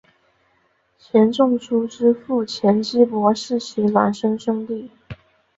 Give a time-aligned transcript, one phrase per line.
[0.97, 4.89] 钱钟书之父钱基博是其孪生兄弟。